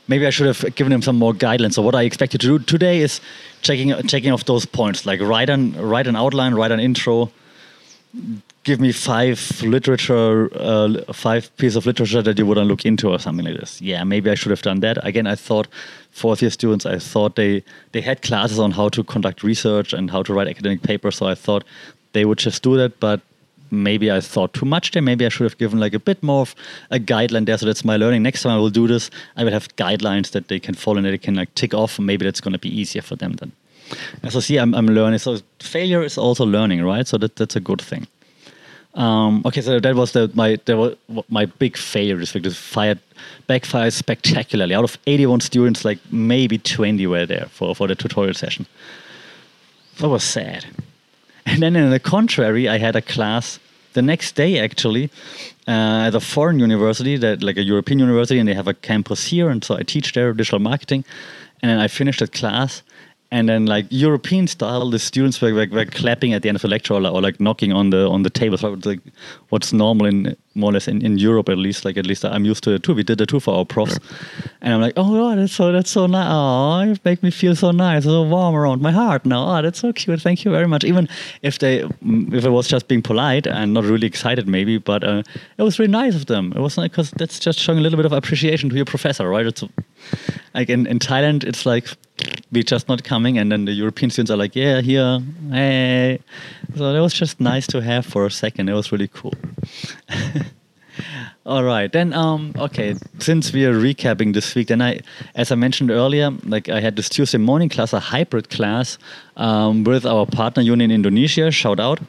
maybe 0.08 0.26
I 0.26 0.30
should 0.30 0.46
have 0.46 0.74
given 0.74 0.92
him 0.92 1.02
some 1.02 1.16
more 1.16 1.32
guidelines. 1.32 1.74
So 1.74 1.82
what 1.82 1.94
I 1.94 2.02
expect 2.02 2.32
you 2.32 2.38
to 2.38 2.46
do 2.46 2.58
today 2.58 3.00
is 3.00 3.20
checking 3.62 3.94
checking 4.08 4.32
off 4.32 4.44
those 4.44 4.66
points, 4.66 5.06
like 5.06 5.20
write 5.20 5.50
an 5.50 5.72
write 5.80 6.06
an 6.06 6.16
outline, 6.16 6.54
write 6.54 6.72
an 6.72 6.80
intro, 6.80 7.30
give 8.64 8.80
me 8.80 8.92
five 8.92 9.62
literature, 9.62 10.50
uh, 10.54 11.12
five 11.12 11.54
pieces 11.56 11.76
of 11.76 11.86
literature 11.86 12.22
that 12.22 12.38
you 12.38 12.54
to 12.54 12.62
look 12.62 12.84
into 12.84 13.08
or 13.10 13.18
something 13.18 13.44
like 13.44 13.58
this. 13.58 13.80
Yeah, 13.80 14.04
maybe 14.04 14.30
I 14.30 14.34
should 14.34 14.50
have 14.50 14.62
done 14.62 14.80
that. 14.80 14.98
Again, 15.06 15.26
I 15.26 15.36
thought 15.36 15.68
fourth 16.10 16.42
year 16.42 16.50
students, 16.50 16.84
I 16.84 16.98
thought 16.98 17.36
they 17.36 17.62
they 17.92 18.00
had 18.00 18.22
classes 18.22 18.58
on 18.58 18.72
how 18.72 18.88
to 18.90 19.04
conduct 19.04 19.42
research 19.42 19.92
and 19.92 20.10
how 20.10 20.22
to 20.22 20.34
write 20.34 20.48
academic 20.48 20.82
papers. 20.82 21.16
So 21.16 21.26
I 21.26 21.34
thought 21.34 21.64
they 22.12 22.24
would 22.24 22.38
just 22.38 22.62
do 22.62 22.76
that, 22.76 23.00
but 23.00 23.20
maybe 23.70 24.10
I 24.10 24.20
thought 24.20 24.54
too 24.54 24.66
much 24.66 24.90
there. 24.92 25.02
Maybe 25.02 25.26
I 25.26 25.28
should 25.28 25.44
have 25.44 25.58
given 25.58 25.78
like 25.78 25.94
a 25.94 25.98
bit 25.98 26.22
more 26.22 26.40
of 26.40 26.54
a 26.90 26.98
guideline 26.98 27.46
there. 27.46 27.58
So 27.58 27.66
that's 27.66 27.84
my 27.84 27.96
learning. 27.96 28.22
Next 28.22 28.42
time 28.42 28.52
I 28.52 28.58
will 28.58 28.70
do 28.70 28.86
this, 28.86 29.10
I 29.36 29.44
will 29.44 29.52
have 29.52 29.68
guidelines 29.76 30.30
that 30.30 30.48
they 30.48 30.58
can 30.58 30.74
follow 30.74 30.98
and 30.98 31.06
that 31.06 31.10
they 31.10 31.18
can 31.18 31.34
like 31.34 31.54
tick 31.54 31.74
off. 31.74 31.98
Maybe 31.98 32.24
that's 32.24 32.40
going 32.40 32.52
to 32.52 32.58
be 32.58 32.80
easier 32.80 33.02
for 33.02 33.16
them 33.16 33.32
then. 33.34 33.52
And 34.22 34.32
so 34.32 34.40
see, 34.40 34.58
I'm, 34.58 34.74
I'm 34.74 34.86
learning. 34.86 35.18
So 35.18 35.38
failure 35.60 36.02
is 36.02 36.18
also 36.18 36.44
learning, 36.44 36.82
right? 36.84 37.06
So 37.06 37.18
that, 37.18 37.36
that's 37.36 37.56
a 37.56 37.60
good 37.60 37.80
thing. 37.80 38.06
Um, 38.98 39.42
okay, 39.46 39.60
so 39.60 39.78
that 39.78 39.94
was 39.94 40.10
the, 40.10 40.28
my 40.34 40.58
was 40.66 40.96
my 41.28 41.46
big 41.46 41.76
failure 41.76 42.16
this 42.16 42.34
week. 42.34 42.42
This 42.42 42.56
fired 42.56 42.98
backfired 43.46 43.92
spectacularly. 43.92 44.74
Out 44.74 44.82
of 44.82 44.98
81 45.06 45.40
students, 45.40 45.84
like 45.84 46.00
maybe 46.10 46.58
20 46.58 47.06
were 47.06 47.24
there 47.24 47.46
for, 47.48 47.76
for 47.76 47.86
the 47.86 47.94
tutorial 47.94 48.34
session. 48.34 48.66
That 49.98 50.08
was 50.08 50.24
sad. 50.24 50.66
And 51.46 51.62
then, 51.62 51.76
in 51.76 51.90
the 51.90 52.00
contrary, 52.00 52.68
I 52.68 52.78
had 52.78 52.96
a 52.96 53.00
class 53.00 53.60
the 53.92 54.02
next 54.02 54.34
day 54.34 54.58
actually 54.58 55.10
uh, 55.68 56.06
at 56.08 56.14
a 56.14 56.20
foreign 56.20 56.58
university, 56.58 57.16
that 57.16 57.40
like 57.40 57.56
a 57.56 57.62
European 57.62 58.00
university, 58.00 58.40
and 58.40 58.48
they 58.48 58.54
have 58.54 58.68
a 58.68 58.74
campus 58.74 59.28
here, 59.28 59.48
and 59.48 59.62
so 59.64 59.76
I 59.76 59.82
teach 59.84 60.12
there 60.12 60.32
digital 60.32 60.58
marketing. 60.58 61.04
And 61.62 61.70
then 61.70 61.78
I 61.78 61.88
finished 61.88 62.18
that 62.18 62.32
class, 62.32 62.82
and 63.30 63.48
then 63.48 63.66
like 63.66 63.86
European 63.90 64.46
style, 64.46 64.88
the 64.88 64.98
students 64.98 65.40
were, 65.42 65.52
were, 65.52 65.66
were 65.70 65.84
clapping 65.84 66.32
at 66.32 66.40
the 66.42 66.48
end 66.48 66.56
of 66.56 66.62
the 66.62 66.68
lecture 66.68 66.94
or, 66.94 67.06
or, 67.06 67.20
like 67.20 67.38
knocking 67.40 67.72
on 67.72 67.90
the 67.90 68.08
on 68.08 68.22
the 68.22 68.30
table. 68.30 68.56
So 68.56 68.78
like 68.84 69.00
what's 69.50 69.70
normal 69.70 70.06
in 70.06 70.34
more 70.54 70.70
or 70.70 70.72
less 70.72 70.88
in, 70.88 71.04
in 71.04 71.18
Europe 71.18 71.50
at 71.50 71.58
least. 71.58 71.84
Like 71.84 71.98
at 71.98 72.06
least 72.06 72.24
I'm 72.24 72.46
used 72.46 72.64
to 72.64 72.72
it 72.72 72.82
too. 72.82 72.94
We 72.94 73.02
did 73.02 73.20
it 73.20 73.28
too 73.28 73.38
for 73.38 73.54
our 73.54 73.66
profs, 73.66 73.98
and 74.62 74.72
I'm 74.72 74.80
like, 74.80 74.94
oh 74.96 75.12
god, 75.12 75.38
that's 75.38 75.52
so 75.52 75.72
that's 75.72 75.90
so 75.90 76.06
nice. 76.06 76.26
Oh, 76.30 76.80
you 76.82 76.96
make 77.04 77.22
me 77.22 77.30
feel 77.30 77.54
so 77.54 77.70
nice, 77.70 78.04
so 78.04 78.22
warm 78.22 78.54
around 78.54 78.80
my 78.80 78.92
heart 78.92 79.26
now. 79.26 79.58
Oh, 79.58 79.62
that's 79.62 79.80
so 79.80 79.92
cute. 79.92 80.22
Thank 80.22 80.46
you 80.46 80.50
very 80.50 80.66
much. 80.66 80.82
Even 80.84 81.06
if 81.42 81.58
they 81.58 81.80
if 81.80 82.44
it 82.46 82.50
was 82.50 82.66
just 82.66 82.88
being 82.88 83.02
polite 83.02 83.46
and 83.46 83.74
not 83.74 83.84
really 83.84 84.06
excited 84.06 84.48
maybe, 84.48 84.78
but 84.78 85.04
uh, 85.04 85.22
it 85.58 85.62
was 85.62 85.78
really 85.78 85.92
nice 85.92 86.14
of 86.14 86.26
them. 86.26 86.54
It 86.56 86.60
was 86.60 86.78
like 86.78 86.92
because 86.92 87.10
that's 87.10 87.38
just 87.38 87.58
showing 87.58 87.78
a 87.78 87.82
little 87.82 87.98
bit 87.98 88.06
of 88.06 88.12
appreciation 88.12 88.70
to 88.70 88.76
your 88.76 88.86
professor, 88.86 89.28
right? 89.28 89.46
It's 89.46 89.62
like 90.54 90.70
in, 90.70 90.86
in 90.86 90.98
Thailand, 90.98 91.44
it's 91.44 91.66
like 91.66 91.88
be 92.50 92.62
just 92.62 92.88
not 92.88 93.04
coming, 93.04 93.38
and 93.38 93.52
then 93.52 93.64
the 93.64 93.72
European 93.72 94.10
students 94.10 94.30
are 94.30 94.36
like, 94.36 94.56
yeah, 94.56 94.80
here, 94.80 95.20
hey. 95.50 96.20
So 96.76 96.92
that 96.92 97.00
was 97.00 97.12
just 97.12 97.40
nice 97.40 97.66
to 97.68 97.80
have 97.80 98.06
for 98.06 98.26
a 98.26 98.30
second. 98.30 98.68
It 98.68 98.74
was 98.74 98.92
really 98.92 99.08
cool. 99.08 99.34
All 101.46 101.64
right, 101.64 101.90
then 101.90 102.12
um, 102.12 102.52
okay. 102.58 102.94
Since 103.20 103.52
we 103.52 103.64
are 103.64 103.72
recapping 103.72 104.34
this 104.34 104.54
week, 104.54 104.68
then 104.68 104.82
I, 104.82 105.00
as 105.34 105.50
I 105.50 105.54
mentioned 105.54 105.90
earlier, 105.90 106.30
like 106.44 106.68
I 106.68 106.80
had 106.80 106.96
this 106.96 107.08
Tuesday 107.08 107.38
morning 107.38 107.68
class, 107.68 107.92
a 107.92 108.00
hybrid 108.00 108.50
class 108.50 108.98
um, 109.36 109.84
with 109.84 110.04
our 110.04 110.26
partner 110.26 110.62
union 110.62 110.90
Indonesia. 110.90 111.50
Shout 111.50 111.80
out. 111.80 112.00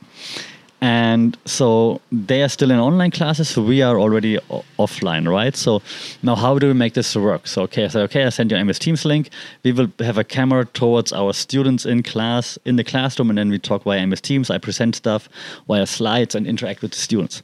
And 0.81 1.37
so 1.43 1.99
they 2.11 2.41
are 2.41 2.47
still 2.47 2.71
in 2.71 2.79
online 2.79 3.11
classes, 3.11 3.49
so 3.49 3.61
we 3.61 3.81
are 3.81 3.99
already 3.99 4.37
offline, 4.77 5.29
right? 5.29 5.55
So 5.55 5.81
now, 6.23 6.35
how 6.35 6.57
do 6.57 6.67
we 6.67 6.73
make 6.73 6.93
this 6.93 7.15
work? 7.15 7.47
So, 7.47 7.63
okay, 7.63 7.85
I 7.85 7.87
say, 7.89 8.01
okay, 8.03 8.23
I 8.23 8.29
send 8.29 8.51
you 8.51 8.63
MS 8.63 8.79
Teams 8.79 9.03
link. 9.03 9.29
We 9.63 9.73
will 9.73 9.91
have 9.99 10.17
a 10.17 10.23
camera 10.23 10.65
towards 10.65 11.11
our 11.11 11.33
students 11.33 11.85
in 11.85 12.03
class, 12.03 12.57
in 12.63 12.77
the 12.77 12.85
classroom, 12.85 13.29
and 13.29 13.37
then 13.37 13.49
we 13.49 13.59
talk 13.59 13.83
via 13.83 14.05
MS 14.07 14.21
Teams. 14.21 14.49
I 14.49 14.57
present 14.57 14.95
stuff 14.95 15.27
via 15.67 15.85
slides 15.85 16.33
and 16.33 16.47
interact 16.47 16.81
with 16.81 16.91
the 16.91 16.97
students. 16.97 17.43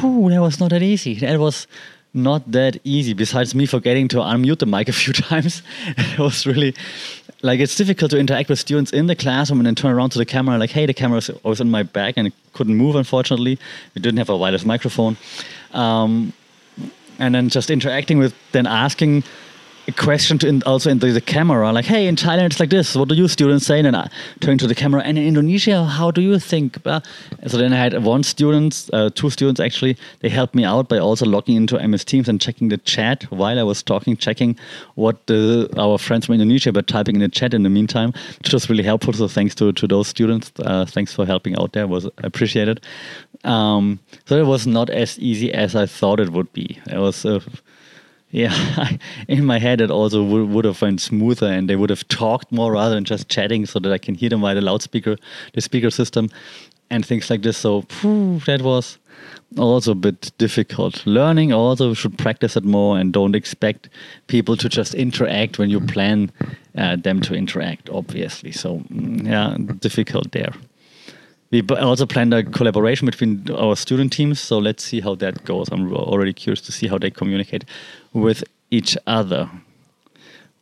Whew, 0.00 0.28
that 0.30 0.40
was 0.40 0.60
not 0.60 0.70
that 0.70 0.82
easy. 0.82 1.14
That 1.20 1.40
was 1.40 1.66
not 2.14 2.50
that 2.52 2.78
easy. 2.84 3.14
Besides 3.14 3.54
me 3.54 3.66
forgetting 3.66 4.08
to 4.08 4.18
unmute 4.18 4.58
the 4.58 4.66
mic 4.66 4.88
a 4.88 4.92
few 4.92 5.12
times, 5.28 5.62
it 5.96 6.18
was 6.18 6.46
really 6.46 6.74
like 7.42 7.60
it's 7.60 7.76
difficult 7.76 8.10
to 8.12 8.18
interact 8.18 8.48
with 8.48 8.58
students 8.58 8.92
in 8.92 9.06
the 9.06 9.16
classroom 9.16 9.60
and 9.60 9.66
then 9.66 9.74
turn 9.74 9.92
around 9.92 10.10
to 10.10 10.18
the 10.18 10.24
camera 10.24 10.58
like, 10.58 10.70
hey, 10.70 10.86
the 10.86 10.94
camera 10.94 11.20
was 11.42 11.60
on 11.60 11.70
my 11.70 11.82
back 11.82 12.16
and 12.16 12.26
it 12.28 12.34
couldn't 12.52 12.76
move. 12.76 12.94
Unfortunately, 12.94 13.58
we 13.94 14.02
didn't 14.02 14.18
have 14.18 14.30
a 14.30 14.36
wireless 14.36 14.64
microphone, 14.64 15.16
um, 15.72 16.32
and 17.18 17.34
then 17.34 17.48
just 17.48 17.70
interacting 17.70 18.18
with, 18.18 18.34
then 18.52 18.66
asking 18.66 19.24
question 19.90 20.38
to 20.38 20.46
in, 20.46 20.62
also 20.62 20.90
into 20.90 21.12
the 21.12 21.20
camera, 21.20 21.72
like, 21.72 21.84
hey, 21.84 22.06
in 22.06 22.14
Thailand 22.14 22.46
it's 22.46 22.60
like 22.60 22.70
this. 22.70 22.94
What 22.94 23.08
do 23.08 23.14
you 23.14 23.26
students 23.26 23.66
say? 23.66 23.80
And 23.80 23.96
I 23.96 24.08
turn 24.40 24.58
to 24.58 24.66
the 24.66 24.74
camera. 24.74 25.02
And 25.02 25.18
in 25.18 25.26
Indonesia, 25.26 25.84
how 25.84 26.10
do 26.12 26.20
you 26.20 26.38
think? 26.38 26.78
So 26.84 27.56
then 27.56 27.72
I 27.72 27.76
had 27.76 28.04
one 28.04 28.22
student, 28.22 28.88
uh, 28.92 29.10
two 29.14 29.30
students 29.30 29.60
actually. 29.60 29.96
They 30.20 30.28
helped 30.28 30.54
me 30.54 30.64
out 30.64 30.88
by 30.88 30.98
also 30.98 31.26
logging 31.26 31.56
into 31.56 31.76
MS 31.86 32.04
Teams 32.04 32.28
and 32.28 32.40
checking 32.40 32.68
the 32.68 32.78
chat 32.78 33.24
while 33.30 33.58
I 33.58 33.64
was 33.64 33.82
talking, 33.82 34.16
checking 34.16 34.56
what 34.94 35.26
the, 35.26 35.68
our 35.76 35.98
friends 35.98 36.26
from 36.26 36.34
Indonesia 36.34 36.70
were 36.70 36.82
typing 36.82 37.16
in 37.16 37.22
the 37.22 37.28
chat 37.28 37.52
in 37.52 37.64
the 37.64 37.70
meantime, 37.70 38.12
which 38.38 38.52
was 38.52 38.70
really 38.70 38.84
helpful. 38.84 39.12
So 39.12 39.26
thanks 39.26 39.54
to, 39.56 39.72
to 39.72 39.86
those 39.88 40.06
students. 40.06 40.52
Uh, 40.60 40.84
thanks 40.86 41.12
for 41.12 41.26
helping 41.26 41.58
out 41.58 41.72
there. 41.72 41.86
was 41.88 42.08
appreciated. 42.18 42.80
Um, 43.44 43.98
so 44.26 44.36
it 44.36 44.46
was 44.46 44.66
not 44.66 44.90
as 44.90 45.18
easy 45.18 45.52
as 45.52 45.74
I 45.74 45.86
thought 45.86 46.20
it 46.20 46.30
would 46.30 46.52
be. 46.52 46.78
It 46.86 46.98
was. 46.98 47.26
Yeah, 48.32 48.96
in 49.28 49.44
my 49.44 49.58
head, 49.58 49.82
it 49.82 49.90
also 49.90 50.24
would, 50.24 50.48
would 50.48 50.64
have 50.64 50.80
went 50.80 51.02
smoother, 51.02 51.46
and 51.46 51.68
they 51.68 51.76
would 51.76 51.90
have 51.90 52.08
talked 52.08 52.50
more 52.50 52.72
rather 52.72 52.94
than 52.94 53.04
just 53.04 53.28
chatting, 53.28 53.66
so 53.66 53.78
that 53.78 53.92
I 53.92 53.98
can 53.98 54.14
hear 54.14 54.30
them 54.30 54.40
via 54.40 54.54
the 54.54 54.62
loudspeaker, 54.62 55.16
the 55.52 55.60
speaker 55.60 55.90
system, 55.90 56.30
and 56.90 57.04
things 57.04 57.28
like 57.28 57.42
this. 57.42 57.58
So 57.58 57.82
that 58.46 58.60
was 58.62 58.98
also 59.58 59.92
a 59.92 59.94
bit 59.94 60.32
difficult. 60.38 61.06
Learning 61.06 61.52
also 61.52 61.92
should 61.92 62.16
practice 62.16 62.56
it 62.56 62.64
more, 62.64 62.98
and 62.98 63.12
don't 63.12 63.36
expect 63.36 63.90
people 64.28 64.56
to 64.56 64.68
just 64.68 64.94
interact 64.94 65.58
when 65.58 65.68
you 65.68 65.80
plan 65.80 66.32
uh, 66.76 66.96
them 66.96 67.20
to 67.20 67.34
interact. 67.34 67.90
Obviously, 67.90 68.50
so 68.50 68.78
mm, 68.90 69.26
yeah, 69.26 69.56
difficult 69.80 70.32
there. 70.32 70.54
We 71.52 71.60
also 71.68 72.06
planned 72.06 72.32
a 72.32 72.42
collaboration 72.42 73.04
between 73.04 73.48
our 73.50 73.76
student 73.76 74.10
teams, 74.10 74.40
so 74.40 74.58
let's 74.58 74.82
see 74.82 75.00
how 75.02 75.14
that 75.16 75.44
goes. 75.44 75.68
I'm 75.70 75.92
already 75.92 76.32
curious 76.32 76.62
to 76.62 76.72
see 76.72 76.88
how 76.88 76.96
they 76.96 77.10
communicate 77.10 77.66
with 78.14 78.42
each 78.70 78.96
other. 79.06 79.50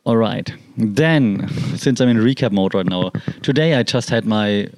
All 0.04 0.16
right. 0.16 0.52
Then, 0.76 1.48
since 1.76 2.00
I'm 2.00 2.08
in 2.08 2.16
recap 2.16 2.50
mode 2.50 2.74
right 2.74 2.86
now, 2.86 3.12
today 3.42 3.74
I 3.74 3.84
just 3.84 4.10
had 4.10 4.24
my 4.24 4.68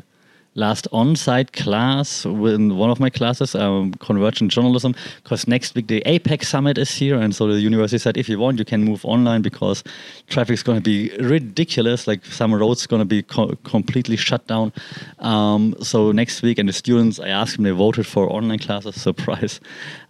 last 0.54 0.86
on-site 0.92 1.52
class 1.52 2.24
in 2.24 2.76
one 2.76 2.90
of 2.90 3.00
my 3.00 3.08
classes, 3.08 3.54
um, 3.54 3.92
convergent 3.94 4.50
journalism, 4.50 4.94
because 5.22 5.48
next 5.48 5.74
week 5.74 5.86
the 5.86 6.02
APEC 6.04 6.44
summit 6.44 6.78
is 6.78 6.94
here, 6.94 7.18
and 7.18 7.34
so 7.34 7.46
the 7.46 7.60
university 7.60 7.98
said 7.98 8.16
if 8.16 8.28
you 8.28 8.38
want, 8.38 8.58
you 8.58 8.64
can 8.64 8.84
move 8.84 9.04
online 9.04 9.42
because 9.42 9.82
traffic 10.28 10.54
is 10.54 10.62
going 10.62 10.78
to 10.78 10.82
be 10.82 11.10
ridiculous. 11.18 12.06
Like 12.06 12.24
some 12.24 12.54
roads 12.54 12.86
going 12.86 13.00
to 13.00 13.06
be 13.06 13.22
co- 13.22 13.56
completely 13.64 14.16
shut 14.16 14.46
down. 14.46 14.72
Um, 15.20 15.74
so 15.80 16.12
next 16.12 16.42
week, 16.42 16.58
and 16.58 16.68
the 16.68 16.72
students, 16.72 17.18
I 17.18 17.28
asked 17.28 17.56
them, 17.56 17.64
they 17.64 17.70
voted 17.70 18.06
for 18.06 18.30
online 18.30 18.58
classes. 18.58 18.94
Surprise. 19.00 19.60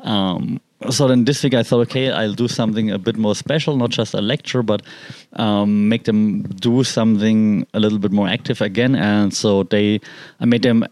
Um, 0.00 0.60
so 0.90 1.08
then 1.08 1.24
this 1.24 1.42
week 1.42 1.54
I 1.54 1.62
thought, 1.62 1.80
okay, 1.80 2.10
I'll 2.10 2.34
do 2.34 2.48
something 2.48 2.90
a 2.90 2.98
bit 2.98 3.16
more 3.16 3.34
special, 3.34 3.76
not 3.76 3.90
just 3.90 4.14
a 4.14 4.20
lecture, 4.20 4.62
but 4.62 4.82
um, 5.34 5.88
make 5.88 6.04
them 6.04 6.42
do 6.42 6.84
something 6.84 7.66
a 7.74 7.80
little 7.80 7.98
bit 7.98 8.12
more 8.12 8.28
active 8.28 8.60
again. 8.60 8.94
And 8.94 9.32
so 9.32 9.64
they, 9.64 10.00
I 10.40 10.44
made 10.44 10.62
them. 10.62 10.84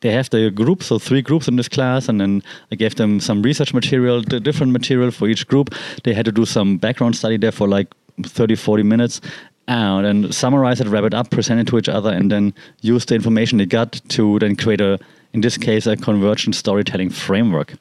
They 0.00 0.10
have 0.10 0.30
the 0.30 0.50
group, 0.50 0.82
so 0.82 0.98
three 0.98 1.22
groups 1.22 1.46
in 1.46 1.56
this 1.56 1.68
class, 1.68 2.08
and 2.08 2.20
then 2.20 2.42
I 2.72 2.74
gave 2.74 2.96
them 2.96 3.20
some 3.20 3.42
research 3.42 3.72
material, 3.72 4.20
different 4.20 4.72
material 4.72 5.12
for 5.12 5.28
each 5.28 5.46
group. 5.46 5.74
They 6.02 6.12
had 6.12 6.24
to 6.24 6.32
do 6.32 6.44
some 6.44 6.78
background 6.78 7.14
study 7.14 7.36
there 7.36 7.52
for 7.52 7.68
like 7.68 7.94
30, 8.22 8.56
40 8.56 8.82
minutes, 8.82 9.20
and 9.68 10.04
then 10.04 10.32
summarize 10.32 10.80
it, 10.80 10.88
wrap 10.88 11.04
it 11.04 11.14
up, 11.14 11.30
present 11.30 11.60
it 11.60 11.68
to 11.68 11.78
each 11.78 11.88
other, 11.88 12.10
and 12.10 12.32
then 12.32 12.54
use 12.80 13.04
the 13.04 13.14
information 13.14 13.58
they 13.58 13.66
got 13.66 13.92
to 14.08 14.38
then 14.40 14.56
create 14.56 14.80
a, 14.80 14.98
in 15.34 15.42
this 15.42 15.56
case, 15.56 15.86
a 15.86 15.96
convergent 15.96 16.56
storytelling 16.56 17.10
framework. 17.10 17.74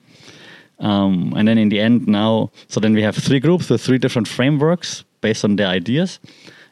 Um, 0.79 1.34
and 1.36 1.48
then 1.48 1.58
in 1.58 1.70
the 1.70 1.79
end, 1.79 2.08
now, 2.08 2.51
so 2.67 2.79
then 2.79 2.94
we 2.94 3.01
have 3.01 3.15
three 3.15 3.39
groups 3.39 3.70
with 3.70 3.82
three 3.82 3.98
different 3.98 4.27
frameworks 4.27 5.03
based 5.22 5.44
on 5.44 5.55
their 5.55 5.67
ideas. 5.67 6.20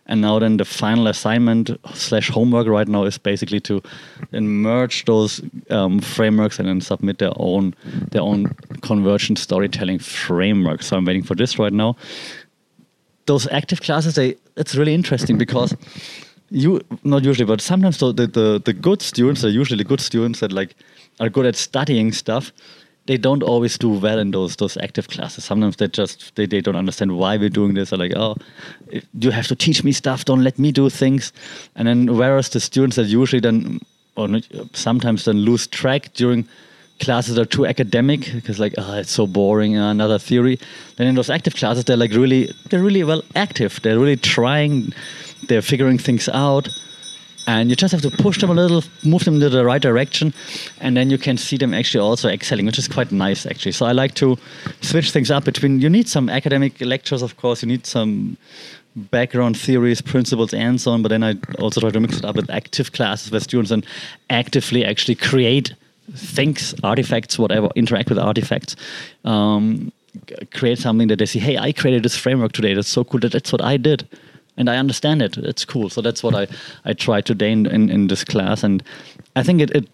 And 0.06 0.20
now 0.20 0.40
then 0.40 0.58
the 0.58 0.66
final 0.66 1.08
assignment 1.08 1.72
slash 1.94 2.30
homework 2.30 2.68
right 2.68 2.88
now 2.88 3.06
is 3.06 3.18
basically 3.18 3.62
to 3.62 3.82
then 4.32 4.48
merge 4.48 5.06
those 5.06 5.42
um, 5.70 6.00
frameworks 6.02 6.60
and 6.60 6.68
then 6.68 6.82
submit 6.82 7.20
their 7.20 7.32
own 7.38 7.74
their 8.12 8.22
own 8.22 8.54
convergent 8.82 9.40
storytelling 9.40 10.00
framework. 10.00 10.84
So 10.84 10.98
I'm 10.98 11.06
waiting 11.06 11.24
for 11.24 11.36
this 11.36 11.58
right 11.58 11.72
now. 11.72 11.96
Those 13.28 13.48
active 13.48 13.80
classes, 13.80 14.16
they 14.16 14.36
it's 14.58 14.76
really 14.76 14.94
interesting 14.94 15.38
because 15.38 15.74
you 16.50 16.82
not 17.04 17.24
usually, 17.24 17.46
but 17.46 17.62
sometimes 17.62 17.98
the, 18.00 18.12
the 18.12 18.62
the 18.64 18.74
good 18.74 19.02
students 19.02 19.46
are 19.46 19.50
usually 19.50 19.86
good 19.86 20.02
students 20.02 20.42
that 20.42 20.52
like 20.52 20.76
are 21.22 21.30
good 21.30 21.46
at 21.46 21.56
studying 21.56 22.12
stuff 22.12 22.52
they 23.06 23.18
don't 23.18 23.44
always 23.44 23.78
do 23.78 23.90
well 23.90 24.20
in 24.20 24.32
those 24.32 24.56
those 24.56 24.78
active 24.78 25.08
classes. 25.10 25.44
Sometimes 25.44 25.76
they 25.78 25.88
just 25.88 26.36
they, 26.36 26.46
they 26.46 26.62
don't 26.62 26.76
understand 26.76 27.18
why 27.18 27.38
we're 27.38 27.50
doing 27.50 27.74
this. 27.74 27.90
They're 27.90 28.00
like, 28.00 28.14
oh, 28.16 28.36
you 29.20 29.32
have 29.32 29.48
to 29.48 29.56
teach 29.56 29.84
me 29.84 29.92
stuff. 29.92 30.26
Don't 30.26 30.44
let 30.44 30.58
me 30.58 30.72
do 30.72 30.90
things. 30.90 31.34
And 31.76 31.88
then 31.88 32.18
whereas 32.18 32.50
the 32.50 32.60
students 32.60 32.96
that 32.96 33.06
usually 33.06 33.42
then 33.42 33.80
or 34.16 34.30
sometimes 34.74 35.26
then 35.26 35.38
lose 35.38 35.68
track 35.68 36.14
during 36.14 36.48
classes 37.00 37.38
are 37.38 37.46
too 37.46 37.66
academic 37.66 38.32
because 38.34 38.60
like 38.60 38.74
oh 38.78 38.94
it's 38.94 39.12
so 39.12 39.26
boring 39.26 39.76
uh, 39.76 39.90
another 39.90 40.20
theory 40.20 40.60
then 40.98 41.08
in 41.08 41.16
those 41.16 41.30
active 41.30 41.56
classes 41.56 41.84
they're 41.84 41.98
like 41.98 42.12
really 42.12 42.48
they're 42.70 42.84
really 42.84 43.04
well 43.04 43.24
active 43.36 43.80
they're 43.82 44.00
really 44.00 44.16
trying 44.16 44.94
they're 45.48 45.62
figuring 45.62 45.98
things 45.98 46.30
out 46.30 46.70
and 47.48 47.70
you 47.70 47.76
just 47.76 47.92
have 47.92 48.02
to 48.02 48.10
push 48.10 48.40
them 48.40 48.50
a 48.50 48.54
little, 48.54 48.84
move 49.04 49.26
them 49.26 49.40
to 49.40 49.50
the 49.50 49.66
right 49.66 49.82
direction, 49.82 50.34
and 50.80 50.96
then 50.96 51.10
you 51.10 51.18
can 51.18 51.38
see 51.38 51.58
them 51.58 51.74
actually 51.74 52.02
also 52.02 52.30
excelling, 52.30 52.66
which 52.66 52.80
is 52.80 52.88
quite 52.88 53.12
nice 53.12 53.46
actually. 53.46 53.72
So 53.74 53.86
I 53.86 53.92
like 53.92 54.14
to 54.16 54.38
switch 54.82 55.12
things 55.12 55.32
up 55.32 55.44
between. 55.44 55.80
You 55.80 55.90
need 55.90 56.08
some 56.08 56.30
academic 56.30 56.80
lectures, 56.82 57.22
of 57.22 57.38
course. 57.38 57.62
You 57.62 57.68
need 57.68 57.86
some 57.86 58.38
background 58.96 59.58
theories, 59.58 60.02
principles, 60.02 60.54
and 60.54 60.80
so 60.80 60.92
on. 60.92 61.02
But 61.02 61.10
then 61.10 61.24
I 61.24 61.36
also 61.60 61.82
try 61.82 61.90
to 61.90 62.00
mix 62.00 62.18
it 62.18 62.26
up 62.26 62.36
with 62.36 62.50
active 62.50 62.92
classes 62.92 63.32
where 63.32 63.42
students 63.42 63.70
then 63.70 63.84
actively 64.30 64.86
actually 64.86 65.16
create 65.16 65.74
things, 66.16 66.76
artifacts, 66.84 67.40
whatever, 67.40 67.70
interact 67.76 68.10
with 68.10 68.20
artifacts. 68.20 68.76
Um, 69.26 69.92
create 70.54 70.78
something 70.78 71.08
that 71.08 71.18
they 71.18 71.26
see, 71.26 71.40
hey, 71.40 71.58
I 71.58 71.72
created 71.72 72.04
this 72.04 72.16
framework 72.16 72.52
today. 72.52 72.76
That's 72.76 72.88
so 72.88 73.04
cool. 73.04 73.20
That 73.22 73.32
that's 73.32 73.52
what 73.52 73.64
I 73.64 73.78
did 73.78 74.08
and 74.58 74.70
I 74.70 74.78
understand 74.78 75.22
it. 75.22 75.38
It's 75.38 75.66
cool. 75.66 75.90
So 75.90 76.02
that's 76.02 76.24
what 76.24 76.36
I, 76.36 76.48
I 76.86 76.94
try 76.94 77.22
today 77.22 77.52
in, 77.52 77.66
in, 77.66 77.90
in 77.90 78.08
this 78.08 78.24
class. 78.24 78.64
And 78.64 78.84
I 79.36 79.44
think 79.44 79.62
it, 79.62 79.72
it 79.72 79.88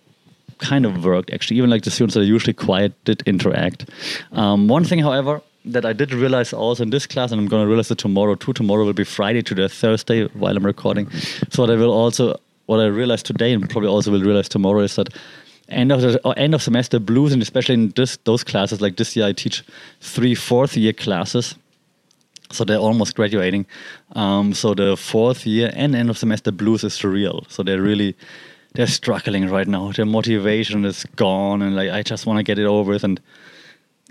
kind 0.58 0.86
of 0.86 1.04
worked 1.04 1.32
actually. 1.32 1.58
Even 1.58 1.70
like 1.70 1.84
the 1.84 1.92
students 1.92 2.16
that 2.16 2.22
are 2.22 2.26
usually 2.26 2.54
quiet 2.54 2.94
did 3.06 3.22
interact. 3.26 3.90
Um, 4.32 4.68
one 4.68 4.84
thing, 4.84 5.00
however, 5.00 5.42
that 5.66 5.86
I 5.86 5.94
did 5.94 6.14
realize 6.14 6.54
also 6.54 6.84
in 6.84 6.90
this 6.90 7.06
class, 7.06 7.32
and 7.32 7.40
I'm 7.40 7.48
going 7.48 7.64
to 7.64 7.68
realize 7.68 7.92
it 7.92 7.98
tomorrow 7.98 8.36
too. 8.36 8.54
Tomorrow 8.54 8.86
will 8.86 8.94
be 8.94 9.04
Friday 9.04 9.42
to 9.44 9.56
the 9.56 9.70
Thursday 9.70 10.26
while 10.28 10.56
I'm 10.56 10.66
recording. 10.66 11.10
So 11.50 11.64
what 11.64 11.70
I 11.70 11.76
will 11.76 11.92
also, 11.92 12.40
what 12.66 12.80
I 12.80 12.86
realized 12.86 13.26
today, 13.26 13.54
and 13.54 13.70
probably 13.70 13.90
also 13.90 14.12
will 14.12 14.22
realize 14.22 14.50
tomorrow, 14.50 14.80
is 14.80 14.96
that 14.96 15.10
end 15.68 15.92
of 15.92 16.02
the 16.02 16.20
end 16.38 16.56
of 16.56 16.62
semester 16.62 17.00
blues, 17.00 17.34
and 17.34 17.42
especially 17.42 17.76
in 17.76 17.90
this 17.96 18.18
those 18.24 18.44
classes, 18.44 18.82
like 18.82 18.96
this 18.96 19.16
year, 19.16 19.28
I 19.28 19.34
teach 19.34 19.64
three 20.00 20.34
fourth 20.34 20.78
year 20.78 20.94
classes 20.94 21.56
so 22.52 22.64
they're 22.64 22.78
almost 22.78 23.16
graduating. 23.16 23.66
Um, 24.16 24.54
so 24.54 24.74
the 24.74 24.98
fourth 24.98 25.46
year 25.46 25.72
and 25.74 25.96
end 25.96 26.10
of 26.10 26.18
semester 26.18 26.52
blues 26.52 26.84
is 26.84 26.94
surreal. 26.94 27.50
So 27.50 27.64
they're 27.64 27.82
really 27.82 28.16
they're 28.74 28.88
struggling 28.88 29.50
right 29.50 29.68
now. 29.68 29.92
Their 29.92 30.06
motivation 30.06 30.86
is 30.86 31.06
gone, 31.16 31.62
and 31.62 31.76
like 31.76 31.90
I 31.90 32.04
just 32.04 32.26
want 32.26 32.38
to 32.38 32.44
get 32.44 32.60
it 32.60 32.66
over 32.66 32.92
with. 32.92 33.04
And 33.04 33.20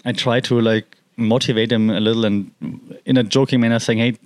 I 0.05 0.13
try 0.13 0.41
to 0.41 0.61
like 0.61 0.97
motivate 1.17 1.71
them 1.71 1.91
a 1.91 2.01
little, 2.01 2.25
and 2.25 2.51
in 3.05 3.17
a 3.17 3.23
joking 3.23 3.61
manner, 3.61 3.79
saying, 3.79 3.99
"Hey, 3.99 4.17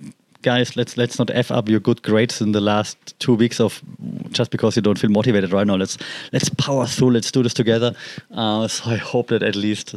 guys, 0.43 0.75
let's 0.75 0.97
let's 0.97 1.17
not 1.17 1.31
f 1.33 1.51
up 1.51 1.69
your 1.69 1.79
good 1.79 2.01
grades 2.03 2.41
in 2.41 2.51
the 2.51 2.61
last 2.61 2.97
two 3.19 3.33
weeks 3.33 3.59
of 3.59 3.81
just 4.29 4.51
because 4.51 4.75
you 4.75 4.81
don't 4.81 4.99
feel 4.99 5.09
motivated 5.09 5.51
right 5.51 5.67
now. 5.67 5.75
Let's 5.75 5.97
let's 6.31 6.49
power 6.49 6.85
through. 6.85 7.11
Let's 7.11 7.31
do 7.31 7.43
this 7.43 7.53
together. 7.53 7.95
Uh, 8.31 8.67
so 8.67 8.91
I 8.91 8.97
hope 8.97 9.27
that 9.27 9.43
at 9.43 9.55
least 9.55 9.95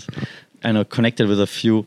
I 0.65 0.73
know 0.73 0.85
connected 0.85 1.29
with 1.29 1.41
a 1.41 1.47
few. 1.47 1.87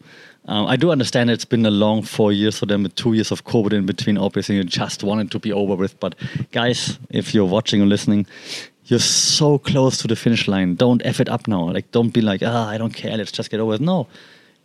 Um, 0.50 0.66
I 0.66 0.78
do 0.78 0.90
understand 0.90 1.30
it's 1.30 1.46
been 1.46 1.64
a 1.68 1.70
long 1.70 2.02
four 2.02 2.34
years 2.34 2.58
for 2.58 2.66
them 2.66 2.82
with 2.82 2.96
two 2.96 3.14
years 3.14 3.32
of 3.32 3.46
COVID 3.46 3.72
in 3.72 3.86
between. 3.86 4.18
Obviously, 4.18 4.56
you 4.56 4.64
just 4.64 5.04
wanted 5.04 5.30
to 5.30 5.38
be 5.38 5.54
over 5.54 5.76
with. 5.76 6.00
But 6.00 6.16
guys, 6.52 6.98
if 7.12 7.36
you're 7.36 7.46
watching 7.46 7.84
or 7.84 7.86
listening, 7.86 8.26
you're 8.86 8.98
so 8.98 9.60
close 9.60 9.98
to 10.00 10.08
the 10.08 10.16
finish 10.16 10.48
line. 10.48 10.74
Don't 10.74 11.06
f 11.06 11.20
it 11.20 11.30
up 11.30 11.48
now. 11.48 11.72
Like, 11.72 11.92
don't 11.92 12.10
be 12.10 12.22
like, 12.22 12.42
ah, 12.44 12.68
I 12.68 12.80
don't 12.80 12.96
care. 12.96 13.16
Let's 13.16 13.32
just 13.32 13.52
get 13.52 13.60
over 13.60 13.76
it. 13.76 13.82
No, 13.82 14.08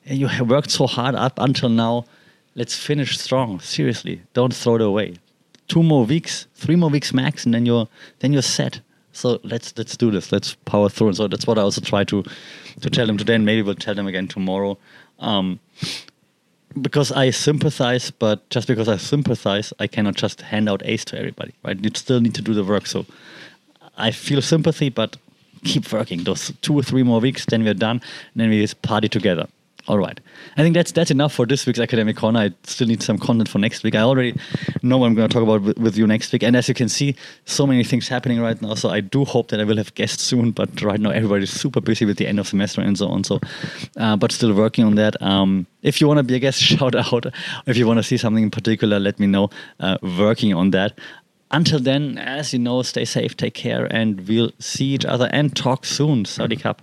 you 0.06 0.26
have 0.26 0.48
worked 0.48 0.70
so 0.70 0.86
hard 0.86 1.14
up 1.14 1.38
until 1.38 1.68
now. 1.68 2.06
Let's 2.54 2.74
finish 2.74 3.18
strong. 3.18 3.60
Seriously, 3.60 4.22
don't 4.32 4.54
throw 4.54 4.76
it 4.76 4.80
away. 4.80 5.16
Two 5.68 5.82
more 5.82 6.06
weeks, 6.06 6.46
three 6.54 6.76
more 6.76 6.88
weeks 6.88 7.12
max, 7.12 7.44
and 7.44 7.52
then 7.52 7.66
you're 7.66 7.88
then 8.20 8.32
you're 8.32 8.40
set. 8.40 8.80
So 9.12 9.38
let's 9.44 9.76
let's 9.76 9.98
do 9.98 10.10
this. 10.10 10.32
Let's 10.32 10.54
power 10.64 10.88
through. 10.88 11.08
And 11.08 11.16
so 11.16 11.28
that's 11.28 11.46
what 11.46 11.58
I 11.58 11.62
also 11.62 11.82
try 11.82 12.04
to 12.04 12.24
to 12.80 12.88
tell 12.88 13.06
them 13.06 13.18
today, 13.18 13.34
and 13.34 13.44
maybe 13.44 13.60
we'll 13.60 13.74
tell 13.74 13.94
them 13.94 14.06
again 14.06 14.28
tomorrow. 14.28 14.78
Um, 15.18 15.60
because 16.80 17.12
I 17.12 17.30
sympathize, 17.30 18.10
but 18.10 18.48
just 18.50 18.66
because 18.66 18.88
I 18.88 18.96
sympathize, 18.96 19.72
I 19.78 19.86
cannot 19.86 20.16
just 20.16 20.40
hand 20.40 20.68
out 20.68 20.82
ace 20.84 21.04
to 21.06 21.18
everybody, 21.18 21.52
right? 21.64 21.78
You 21.78 21.90
still 21.94 22.20
need 22.20 22.34
to 22.34 22.42
do 22.42 22.52
the 22.52 22.64
work. 22.64 22.86
So 22.86 23.06
I 23.96 24.10
feel 24.10 24.42
sympathy, 24.42 24.88
but 24.88 25.16
keep 25.64 25.92
working. 25.92 26.24
Those 26.24 26.52
two 26.62 26.74
or 26.74 26.82
three 26.82 27.02
more 27.02 27.20
weeks, 27.20 27.46
then 27.46 27.64
we're 27.64 27.74
done, 27.74 28.00
and 28.32 28.40
then 28.40 28.50
we 28.50 28.60
just 28.60 28.82
party 28.82 29.08
together. 29.08 29.46
All 29.86 29.98
right. 29.98 30.18
I 30.56 30.62
think 30.62 30.74
that's 30.74 30.92
that's 30.92 31.10
enough 31.10 31.34
for 31.34 31.44
this 31.44 31.66
week's 31.66 31.78
academic 31.78 32.16
corner. 32.16 32.40
I 32.40 32.52
still 32.62 32.86
need 32.86 33.02
some 33.02 33.18
content 33.18 33.50
for 33.50 33.58
next 33.58 33.84
week. 33.84 33.94
I 33.94 34.00
already 34.00 34.34
know 34.82 34.96
what 34.96 35.08
I'm 35.08 35.14
going 35.14 35.28
to 35.28 35.32
talk 35.32 35.42
about 35.42 35.60
with, 35.60 35.78
with, 35.78 35.98
you 35.98 36.06
next 36.06 36.32
week. 36.32 36.42
And 36.42 36.56
as 36.56 36.68
you 36.68 36.74
can 36.74 36.88
see, 36.88 37.16
so 37.44 37.66
many 37.66 37.84
things 37.84 38.08
happening 38.08 38.40
right 38.40 38.60
now. 38.62 38.74
So 38.74 38.88
I 38.88 39.00
do 39.00 39.26
hope 39.26 39.48
that 39.48 39.60
I 39.60 39.64
will 39.64 39.76
have 39.76 39.94
guests 39.94 40.22
soon. 40.22 40.52
But 40.52 40.80
right 40.80 40.98
now, 40.98 41.10
everybody's 41.10 41.50
super 41.50 41.82
busy 41.82 42.06
with 42.06 42.16
the 42.16 42.26
end 42.26 42.40
of 42.40 42.48
semester 42.48 42.80
and 42.80 42.96
so 42.96 43.08
on. 43.08 43.24
So, 43.24 43.40
uh, 43.98 44.16
but 44.16 44.32
still 44.32 44.54
working 44.54 44.86
on 44.86 44.94
that. 44.94 45.20
Um, 45.20 45.66
if 45.82 46.00
you 46.00 46.08
want 46.08 46.16
to 46.16 46.24
be 46.24 46.34
a 46.34 46.38
guest, 46.38 46.60
shout 46.62 46.94
out. 46.94 47.26
If 47.66 47.76
you 47.76 47.86
want 47.86 47.98
to 47.98 48.02
see 48.02 48.16
something 48.16 48.42
in 48.42 48.50
particular, 48.50 48.98
let 48.98 49.20
me 49.20 49.26
know. 49.26 49.50
Uh, 49.80 49.98
working 50.02 50.54
on 50.54 50.70
that 50.70 50.98
until 51.50 51.78
then, 51.78 52.16
as 52.16 52.54
you 52.54 52.58
know, 52.58 52.82
stay 52.82 53.04
safe, 53.04 53.36
take 53.36 53.54
care, 53.54 53.86
and 53.90 54.26
we'll 54.26 54.50
see 54.58 54.86
each 54.86 55.04
other 55.04 55.28
and 55.30 55.54
talk 55.54 55.84
soon. 55.84 56.24
Sawadee 56.24 56.58
khrap. 56.58 56.78